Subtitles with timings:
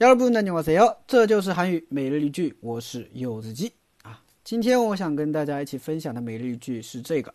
[0.00, 4.20] 여러분안녕하세요这就是韩语每日一句，我是柚子鸡啊。
[4.44, 7.32] 今天我想跟大家一起分享的每日一句是这个：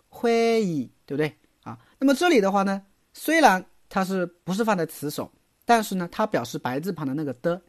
[0.09, 1.37] 会议，对不对？
[1.63, 5.31] 啊，那么这里的话呢，虽然它是不是放在词首，
[5.67, 7.61] 但是呢，它表示白字旁的那个的，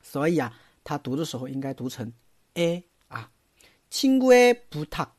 [0.00, 2.10] 所以啊，它读的时候应该读成
[2.54, 3.30] a 啊，
[3.90, 5.12] 轻规不踏。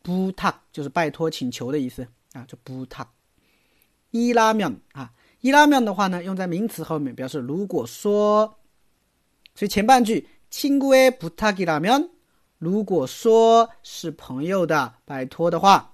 [0.00, 3.06] 不踏就是拜托请求的意思，啊，就不踏。
[4.10, 5.12] 伊拉面啊。
[5.41, 8.59] 伊拉面的话呢，用在名词后面表示如果说，
[9.55, 12.09] 所以前半句亲闺不탁이라 면。
[12.59, 15.93] 如果说是朋友的拜托的话，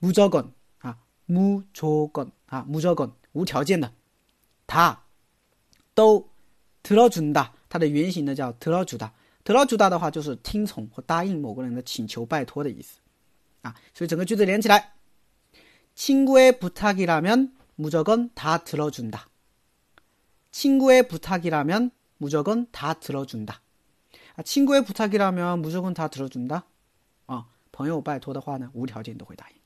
[0.00, 0.46] 무조건
[0.80, 3.92] 啊，무조건啊，무조건无条件的，
[4.66, 5.04] 他
[5.94, 6.28] 都
[6.82, 7.50] 들어준 다。
[7.68, 9.12] 它的原型呢叫들어주 다。
[9.44, 12.98] 들어주다的话就是听从或答应某个人的请求、拜托的意思
[13.60, 13.72] 啊。
[13.94, 14.94] 所以整个句子连起来，
[15.96, 19.28] 친구의부탁이라면 무조건다들어준 다。
[20.52, 23.54] 친구의부탁이라면무조건다들어준 다。
[24.36, 26.64] 啊，亲闺不탁이라면무조건다들어준 다。
[27.26, 29.56] 啊，朋友拜托的话呢，无条件都会答应。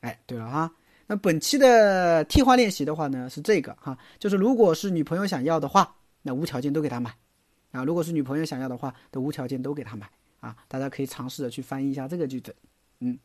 [0.00, 0.72] 哎，对了哈，
[1.06, 7.14] 那本期的替换练习的话呢，是这个哈，就是如果是女朋友想要的话，那无条件都给她买。
[7.70, 10.10] 啊，如果是女朋友想要的话，都无条件都给她买。
[10.40, 12.56] 啊，大家可以尝试着去翻译一下这个句子，
[12.98, 13.18] 嗯，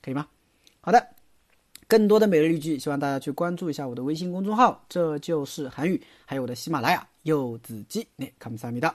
[0.00, 0.28] 可以吗？
[0.80, 1.08] 好的，
[1.90, 8.92] 更多的每日一句，希望大家去关注一下我的微信公众号，这就是韩语，还有我的喜马拉雅柚子鸡，那감사합니다